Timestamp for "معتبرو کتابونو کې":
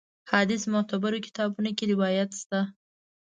0.73-1.85